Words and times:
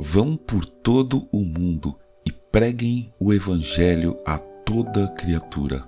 Vão 0.00 0.36
por 0.36 0.64
todo 0.64 1.28
o 1.32 1.40
mundo 1.44 1.98
e 2.24 2.30
preguem 2.30 3.12
o 3.18 3.34
Evangelho 3.34 4.16
a 4.24 4.38
toda 4.38 5.08
criatura. 5.08 5.82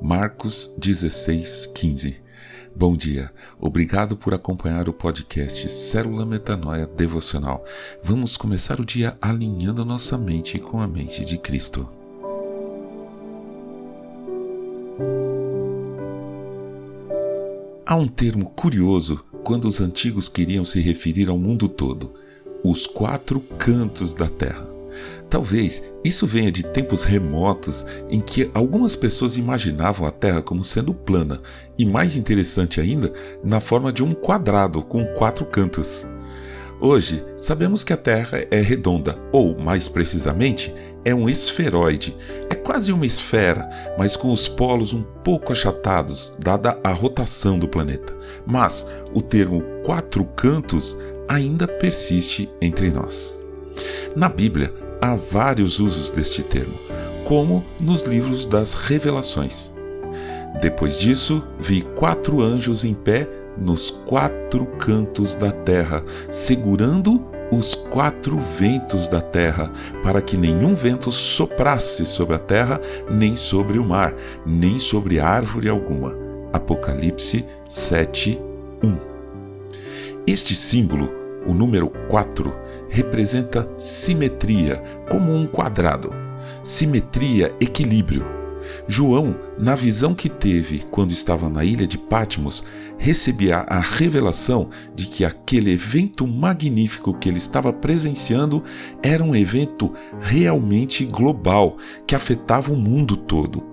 Marcos 0.00 0.74
16, 0.78 1.66
15. 1.74 2.22
Bom 2.74 2.96
dia, 2.96 3.30
obrigado 3.60 4.16
por 4.16 4.32
acompanhar 4.32 4.88
o 4.88 4.94
podcast 4.94 5.70
Célula 5.70 6.24
Metanoia 6.24 6.86
Devocional. 6.86 7.62
Vamos 8.02 8.38
começar 8.38 8.80
o 8.80 8.84
dia 8.84 9.18
alinhando 9.20 9.84
nossa 9.84 10.16
mente 10.16 10.58
com 10.58 10.80
a 10.80 10.88
mente 10.88 11.22
de 11.22 11.36
Cristo. 11.36 11.86
Há 17.84 17.94
um 17.94 18.08
termo 18.08 18.48
curioso 18.48 19.22
quando 19.44 19.68
os 19.68 19.82
antigos 19.82 20.30
queriam 20.30 20.64
se 20.64 20.80
referir 20.80 21.28
ao 21.28 21.36
mundo 21.36 21.68
todo 21.68 22.14
os 22.64 22.86
quatro 22.86 23.40
cantos 23.58 24.14
da 24.14 24.28
Terra. 24.28 24.68
Talvez 25.28 25.82
isso 26.04 26.26
venha 26.26 26.50
de 26.50 26.64
tempos 26.64 27.04
remotos 27.04 27.86
em 28.10 28.20
que 28.20 28.50
algumas 28.52 28.96
pessoas 28.96 29.36
imaginavam 29.36 30.06
a 30.06 30.10
Terra 30.10 30.42
como 30.42 30.64
sendo 30.64 30.92
plana 30.92 31.40
e, 31.78 31.86
mais 31.86 32.16
interessante 32.16 32.80
ainda, 32.80 33.12
na 33.44 33.60
forma 33.60 33.92
de 33.92 34.02
um 34.02 34.10
quadrado 34.10 34.82
com 34.82 35.04
quatro 35.14 35.44
cantos. 35.44 36.06
Hoje, 36.80 37.22
sabemos 37.36 37.84
que 37.84 37.92
a 37.92 37.96
Terra 37.96 38.42
é 38.50 38.60
redonda, 38.60 39.16
ou, 39.30 39.56
mais 39.56 39.88
precisamente, 39.88 40.74
é 41.04 41.14
um 41.14 41.28
esferoide. 41.28 42.16
É 42.48 42.54
quase 42.54 42.90
uma 42.90 43.06
esfera, 43.06 43.68
mas 43.98 44.16
com 44.16 44.32
os 44.32 44.48
polos 44.48 44.92
um 44.92 45.02
pouco 45.02 45.52
achatados, 45.52 46.34
dada 46.38 46.78
a 46.82 46.90
rotação 46.90 47.58
do 47.58 47.68
planeta. 47.68 48.16
Mas 48.46 48.86
o 49.14 49.20
termo 49.20 49.62
quatro 49.84 50.24
cantos 50.24 50.96
ainda 51.30 51.68
persiste 51.68 52.50
entre 52.60 52.90
nós. 52.90 53.38
Na 54.16 54.28
Bíblia 54.28 54.74
há 55.00 55.14
vários 55.14 55.78
usos 55.78 56.10
deste 56.10 56.42
termo, 56.42 56.74
como 57.24 57.64
nos 57.78 58.02
livros 58.02 58.44
das 58.46 58.74
Revelações. 58.74 59.72
Depois 60.60 60.98
disso, 60.98 61.42
vi 61.58 61.82
quatro 61.94 62.42
anjos 62.42 62.82
em 62.84 62.92
pé 62.92 63.28
nos 63.56 63.90
quatro 63.90 64.66
cantos 64.76 65.36
da 65.36 65.52
terra, 65.52 66.02
segurando 66.28 67.24
os 67.52 67.76
quatro 67.76 68.36
ventos 68.36 69.06
da 69.06 69.20
terra, 69.20 69.70
para 70.02 70.20
que 70.20 70.36
nenhum 70.36 70.74
vento 70.74 71.12
soprasse 71.12 72.04
sobre 72.06 72.34
a 72.34 72.38
terra, 72.40 72.80
nem 73.08 73.36
sobre 73.36 73.78
o 73.78 73.84
mar, 73.84 74.12
nem 74.44 74.80
sobre 74.80 75.20
árvore 75.20 75.68
alguma. 75.68 76.16
Apocalipse 76.52 77.44
7, 77.68 78.40
1. 78.82 78.98
Este 80.26 80.54
símbolo 80.54 81.19
o 81.46 81.54
número 81.54 81.88
4 82.08 82.52
representa 82.88 83.68
simetria, 83.78 84.82
como 85.08 85.32
um 85.34 85.46
quadrado. 85.46 86.12
Simetria, 86.62 87.54
equilíbrio. 87.60 88.40
João, 88.86 89.34
na 89.58 89.74
visão 89.74 90.14
que 90.14 90.28
teve 90.28 90.84
quando 90.90 91.10
estava 91.10 91.48
na 91.48 91.64
ilha 91.64 91.86
de 91.86 91.96
Patmos, 91.96 92.62
recebia 92.98 93.64
a 93.68 93.80
revelação 93.80 94.68
de 94.94 95.06
que 95.06 95.24
aquele 95.24 95.72
evento 95.72 96.26
magnífico 96.26 97.16
que 97.16 97.28
ele 97.28 97.38
estava 97.38 97.72
presenciando 97.72 98.62
era 99.02 99.24
um 99.24 99.34
evento 99.34 99.92
realmente 100.20 101.04
global 101.04 101.76
que 102.06 102.14
afetava 102.14 102.72
o 102.72 102.76
mundo 102.76 103.16
todo. 103.16 103.64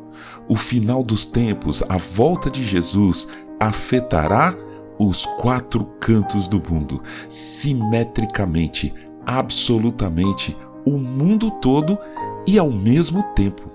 O 0.48 0.56
final 0.56 1.04
dos 1.04 1.26
tempos, 1.26 1.84
a 1.90 1.98
volta 1.98 2.50
de 2.50 2.64
Jesus, 2.64 3.28
afetará 3.60 4.56
os 5.00 5.26
quatro 5.40 5.86
cantos 6.00 6.48
do 6.48 6.62
mundo, 6.70 7.02
simetricamente, 7.30 8.94
absolutamente, 9.26 10.58
o 10.86 10.98
mundo 10.98 11.52
todo 11.52 11.98
e 12.46 12.58
ao 12.58 12.72
mesmo 12.72 13.24
tempo. 13.34 13.70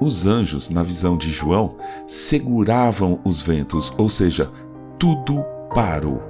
Os 0.00 0.26
anjos, 0.26 0.68
na 0.68 0.82
visão 0.82 1.16
de 1.16 1.30
João, 1.30 1.76
seguravam 2.06 3.20
os 3.24 3.40
ventos, 3.40 3.92
ou 3.96 4.08
seja, 4.08 4.50
tudo 4.98 5.44
parou. 5.74 6.22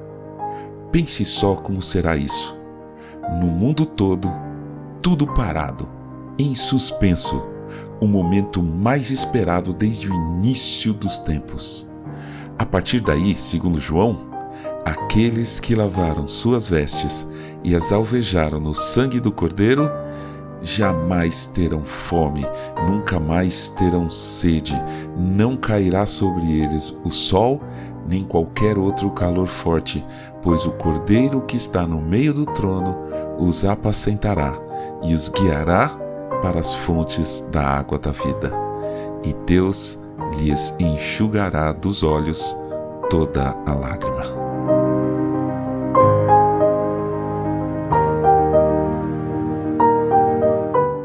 Pense 0.91 1.25
só 1.25 1.57
como 1.57 1.81
será 1.81 2.17
isso. 2.17 2.57
No 3.41 3.47
mundo 3.47 3.87
todo, 3.87 4.31
tudo 5.01 5.27
parado, 5.27 5.89
em 6.39 6.55
suspenso, 6.55 7.43
o 8.01 8.07
momento 8.07 8.63
mais 8.63 9.11
esperado 9.11 9.73
desde 9.73 10.11
o 10.11 10.15
início 10.15 10.93
dos 10.93 11.19
tempos. 11.19 11.89
A 12.59 12.67
partir 12.67 13.01
daí, 13.01 13.37
segundo 13.39 13.81
João, 13.81 14.32
aqueles 14.85 15.61
que 15.61 15.75
lavaram 15.75 16.27
suas 16.27 16.69
vestes 16.69 17.27
e 17.65 17.75
as 17.75 17.93
alvejaram 17.93 18.59
no 18.59 18.75
sangue 18.75 19.21
do 19.21 19.33
Cordeiro, 19.33 19.91
jamais 20.63 21.47
terão 21.47 21.85
fome, 21.85 22.47
nunca 22.89 23.19
mais 23.19 23.71
terão 23.71 24.09
sede, 24.09 24.75
não 25.17 25.57
cairá 25.57 26.07
sobre 26.07 26.61
eles 26.61 26.97
o 27.05 27.11
sol, 27.11 27.61
nem 28.07 28.25
qualquer 28.25 28.79
outro 28.79 29.11
calor 29.11 29.47
forte, 29.47 30.05
pois 30.43 30.65
o 30.67 30.73
Cordeiro 30.73 31.43
que 31.43 31.57
está 31.57 31.87
no 31.87 32.01
meio 32.01 32.33
do 32.33 32.47
trono 32.47 32.99
os 33.39 33.65
apacentará 33.65 34.59
e 35.03 35.15
os 35.15 35.29
guiará 35.29 35.89
para 36.43 36.59
as 36.59 36.75
fontes 36.75 37.45
da 37.53 37.63
água 37.63 37.99
da 37.99 38.11
vida. 38.11 38.53
E 39.25 39.33
Deus 39.47 39.99
lhes 40.39 40.75
enxugará 40.81 41.73
dos 41.73 42.03
olhos 42.03 42.57
toda 43.09 43.57
a 43.67 43.75
lágrima. 43.75 44.52